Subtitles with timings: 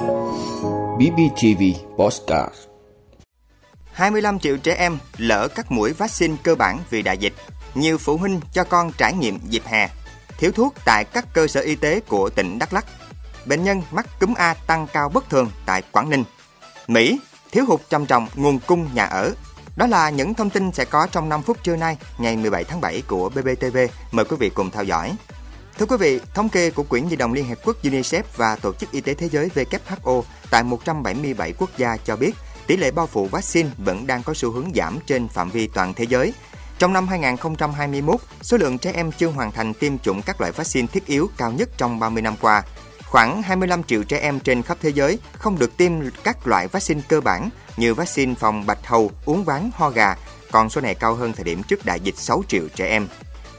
[0.00, 1.62] BBTV
[1.96, 2.54] Postcard
[3.92, 7.32] 25 triệu trẻ em lỡ các mũi vaccine cơ bản vì đại dịch.
[7.74, 9.88] Nhiều phụ huynh cho con trải nghiệm dịp hè.
[10.38, 12.84] Thiếu thuốc tại các cơ sở y tế của tỉnh Đắk Lắk.
[13.46, 16.24] Bệnh nhân mắc cúm A tăng cao bất thường tại Quảng Ninh.
[16.88, 17.20] Mỹ
[17.52, 19.32] thiếu hụt trầm trọng nguồn cung nhà ở.
[19.76, 22.80] Đó là những thông tin sẽ có trong 5 phút trưa nay, ngày 17 tháng
[22.80, 23.78] 7 của BBTV.
[24.10, 25.16] Mời quý vị cùng theo dõi.
[25.80, 28.72] Thưa quý vị, thống kê của Quỹ Nhi đồng Liên Hợp Quốc UNICEF và Tổ
[28.72, 32.30] chức Y tế Thế giới WHO tại 177 quốc gia cho biết
[32.66, 35.94] tỷ lệ bao phủ vaccine vẫn đang có xu hướng giảm trên phạm vi toàn
[35.94, 36.34] thế giới.
[36.78, 40.86] Trong năm 2021, số lượng trẻ em chưa hoàn thành tiêm chủng các loại vaccine
[40.86, 42.62] thiết yếu cao nhất trong 30 năm qua.
[43.04, 45.92] Khoảng 25 triệu trẻ em trên khắp thế giới không được tiêm
[46.24, 50.16] các loại vaccine cơ bản như vaccine phòng bạch hầu, uống ván, ho gà,
[50.50, 53.06] còn số này cao hơn thời điểm trước đại dịch 6 triệu trẻ em.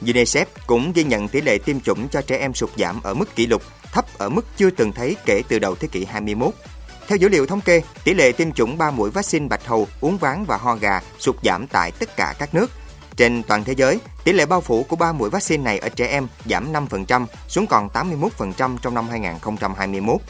[0.01, 3.35] UNICEF cũng ghi nhận tỷ lệ tiêm chủng cho trẻ em sụt giảm ở mức
[3.35, 3.61] kỷ lục,
[3.91, 6.53] thấp ở mức chưa từng thấy kể từ đầu thế kỷ 21.
[7.07, 10.17] Theo dữ liệu thống kê, tỷ lệ tiêm chủng 3 mũi vaccine bạch hầu, uống
[10.17, 12.71] ván và ho gà sụt giảm tại tất cả các nước.
[13.15, 16.07] Trên toàn thế giới, tỷ lệ bao phủ của 3 mũi vaccine này ở trẻ
[16.07, 20.21] em giảm 5% xuống còn 81% trong năm 2021.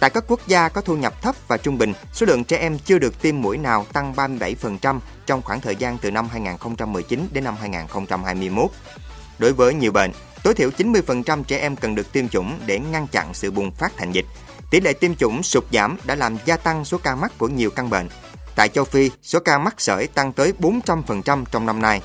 [0.00, 2.78] Tại các quốc gia có thu nhập thấp và trung bình, số lượng trẻ em
[2.78, 7.44] chưa được tiêm mũi nào tăng 37% trong khoảng thời gian từ năm 2019 đến
[7.44, 8.70] năm 2021.
[9.38, 10.10] Đối với nhiều bệnh,
[10.42, 13.92] tối thiểu 90% trẻ em cần được tiêm chủng để ngăn chặn sự bùng phát
[13.96, 14.26] thành dịch.
[14.70, 17.70] Tỷ lệ tiêm chủng sụt giảm đã làm gia tăng số ca mắc của nhiều
[17.70, 18.08] căn bệnh.
[18.56, 22.00] Tại châu Phi, số ca mắc sởi tăng tới 400% trong năm nay.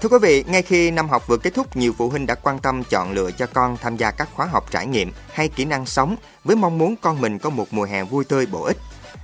[0.00, 2.58] Thưa quý vị, ngay khi năm học vừa kết thúc, nhiều phụ huynh đã quan
[2.58, 5.86] tâm chọn lựa cho con tham gia các khóa học trải nghiệm hay kỹ năng
[5.86, 8.76] sống với mong muốn con mình có một mùa hè vui tươi bổ ích.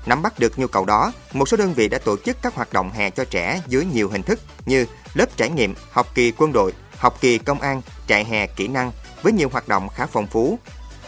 [0.08, 2.72] Nắm bắt được nhu cầu đó, một số đơn vị đã tổ chức các hoạt
[2.72, 6.52] động hè cho trẻ dưới nhiều hình thức như lớp trải nghiệm, học kỳ quân
[6.52, 8.92] đội, học kỳ công an, trại hè kỹ năng
[9.22, 10.58] với nhiều hoạt động khá phong phú.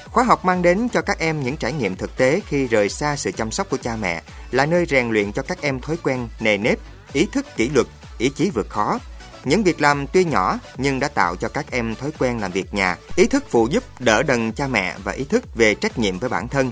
[0.04, 3.16] Khóa học mang đến cho các em những trải nghiệm thực tế khi rời xa
[3.16, 6.28] sự chăm sóc của cha mẹ, là nơi rèn luyện cho các em thói quen
[6.40, 6.78] nề nếp,
[7.12, 7.86] ý thức kỷ luật,
[8.18, 8.98] ý chí vượt khó.
[9.44, 12.74] Những việc làm tuy nhỏ nhưng đã tạo cho các em thói quen làm việc
[12.74, 16.18] nhà, ý thức phụ giúp đỡ đần cha mẹ và ý thức về trách nhiệm
[16.18, 16.70] với bản thân,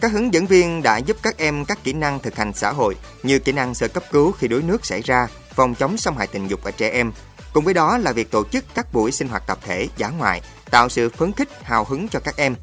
[0.00, 2.96] các hướng dẫn viên đã giúp các em các kỹ năng thực hành xã hội
[3.22, 6.26] như kỹ năng sơ cấp cứu khi đuối nước xảy ra, phòng chống xâm hại
[6.26, 7.12] tình dục ở trẻ em.
[7.52, 10.42] Cùng với đó là việc tổ chức các buổi sinh hoạt tập thể, giả ngoại,
[10.70, 12.54] tạo sự phấn khích, hào hứng cho các em.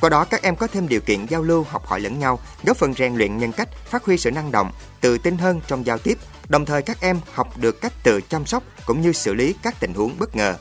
[0.00, 2.76] Qua đó các em có thêm điều kiện giao lưu, học hỏi lẫn nhau, góp
[2.76, 5.98] phần rèn luyện nhân cách, phát huy sự năng động, tự tin hơn trong giao
[5.98, 6.18] tiếp.
[6.48, 9.74] Đồng thời các em học được cách tự chăm sóc cũng như xử lý các
[9.80, 10.56] tình huống bất ngờ.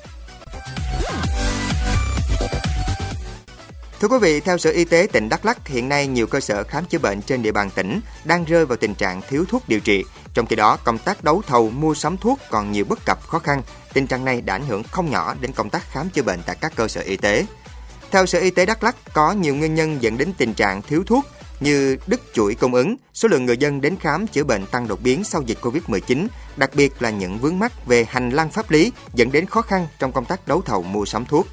[4.03, 6.64] Thưa quý vị, theo Sở Y tế tỉnh Đắk Lắk, hiện nay nhiều cơ sở
[6.64, 9.80] khám chữa bệnh trên địa bàn tỉnh đang rơi vào tình trạng thiếu thuốc điều
[9.80, 10.03] trị.
[10.34, 13.40] Trong khi đó, công tác đấu thầu mua sắm thuốc còn nhiều bất cập khó
[13.40, 13.62] khăn.
[13.94, 16.56] Tình trạng này đã ảnh hưởng không nhỏ đến công tác khám chữa bệnh tại
[16.62, 17.46] các cơ sở y tế.
[18.12, 21.03] Theo Sở Y tế Đắk Lắk, có nhiều nguyên nhân dẫn đến tình trạng thiếu
[21.08, 21.25] thuốc
[21.59, 25.02] như đứt chuỗi cung ứng, số lượng người dân đến khám chữa bệnh tăng đột
[25.03, 28.91] biến sau dịch Covid-19, đặc biệt là những vướng mắc về hành lang pháp lý
[29.14, 31.47] dẫn đến khó khăn trong công tác đấu thầu mua sắm thuốc.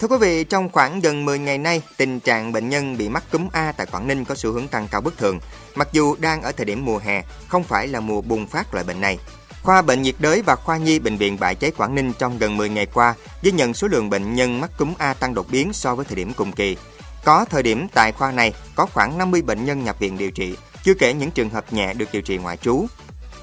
[0.00, 3.24] Thưa quý vị, trong khoảng gần 10 ngày nay, tình trạng bệnh nhân bị mắc
[3.32, 5.40] cúm A tại Quảng Ninh có xu hướng tăng cao bất thường.
[5.74, 8.84] Mặc dù đang ở thời điểm mùa hè, không phải là mùa bùng phát loại
[8.84, 9.18] bệnh này.
[9.62, 12.56] Khoa bệnh nhiệt đới và khoa nhi bệnh viện Bãi Cháy Quảng Ninh trong gần
[12.56, 15.72] 10 ngày qua ghi nhận số lượng bệnh nhân mắc cúm A tăng đột biến
[15.72, 16.76] so với thời điểm cùng kỳ.
[17.24, 20.56] Có thời điểm tại khoa này có khoảng 50 bệnh nhân nhập viện điều trị,
[20.84, 22.86] chưa kể những trường hợp nhẹ được điều trị ngoại trú.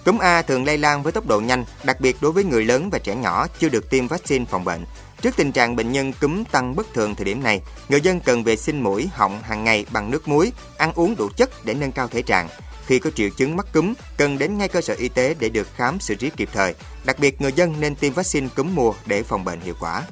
[0.05, 2.89] Cúm A thường lây lan với tốc độ nhanh, đặc biệt đối với người lớn
[2.89, 4.85] và trẻ nhỏ chưa được tiêm vaccine phòng bệnh.
[5.21, 8.43] Trước tình trạng bệnh nhân cúm tăng bất thường thời điểm này, người dân cần
[8.43, 11.91] vệ sinh mũi, họng hàng ngày bằng nước muối, ăn uống đủ chất để nâng
[11.91, 12.47] cao thể trạng.
[12.85, 15.67] Khi có triệu chứng mắc cúm, cần đến ngay cơ sở y tế để được
[15.75, 16.75] khám xử trí kịp thời.
[17.05, 20.03] Đặc biệt, người dân nên tiêm vaccine cúm mùa để phòng bệnh hiệu quả.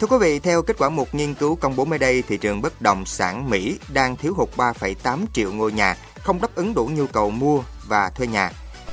[0.00, 2.62] Thưa quý vị, theo kết quả một nghiên cứu công bố mới đây, thị trường
[2.62, 6.90] bất động sản Mỹ đang thiếu hụt 3,8 triệu ngôi nhà, không đáp ứng đủ
[6.94, 8.50] nhu cầu mua và thuê nhà.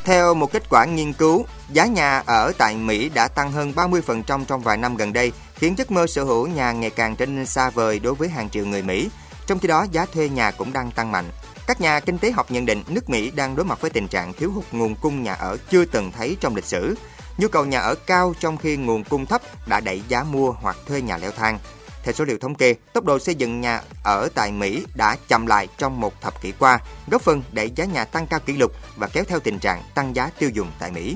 [0.07, 4.45] Theo một kết quả nghiên cứu, giá nhà ở tại Mỹ đã tăng hơn 30%
[4.45, 7.45] trong vài năm gần đây, khiến giấc mơ sở hữu nhà ngày càng trở nên
[7.45, 9.09] xa vời đối với hàng triệu người Mỹ.
[9.47, 11.25] Trong khi đó, giá thuê nhà cũng đang tăng mạnh.
[11.67, 14.33] Các nhà kinh tế học nhận định nước Mỹ đang đối mặt với tình trạng
[14.33, 16.95] thiếu hụt nguồn cung nhà ở chưa từng thấy trong lịch sử.
[17.37, 20.77] Nhu cầu nhà ở cao trong khi nguồn cung thấp đã đẩy giá mua hoặc
[20.87, 21.59] thuê nhà leo thang.
[22.07, 25.47] Theo số liệu thống kê, tốc độ xây dựng nhà ở tại Mỹ đã chậm
[25.47, 26.79] lại trong một thập kỷ qua,
[27.11, 30.15] góp phần đẩy giá nhà tăng cao kỷ lục và kéo theo tình trạng tăng
[30.15, 31.15] giá tiêu dùng tại Mỹ.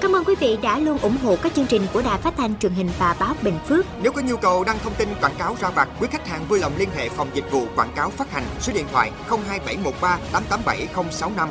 [0.00, 2.58] Cảm ơn quý vị đã luôn ủng hộ các chương trình của Đài Phát thanh
[2.58, 3.86] truyền hình và báo Bình Phước.
[4.02, 6.58] Nếu có nhu cầu đăng thông tin quảng cáo ra vặt, quý khách hàng vui
[6.58, 11.48] lòng liên hệ phòng dịch vụ quảng cáo phát hành số điện thoại 02713 887065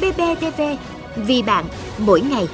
[0.00, 0.62] BBTV,
[1.16, 1.64] vì bạn
[1.98, 2.48] mỗi ngày.